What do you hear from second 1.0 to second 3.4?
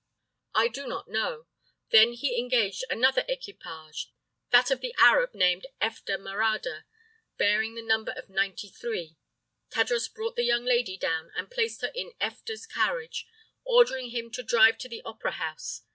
know. Then he engaged another